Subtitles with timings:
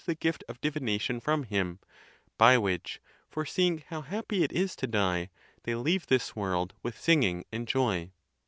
[0.03, 1.77] 41 the gift of divination from him,
[2.35, 5.29] by which, foreseeing how happy it is to die,
[5.61, 8.09] they leave this world with singing and joy.